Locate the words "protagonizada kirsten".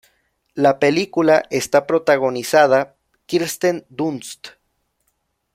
1.85-3.85